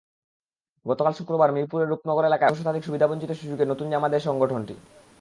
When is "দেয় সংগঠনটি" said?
4.09-4.75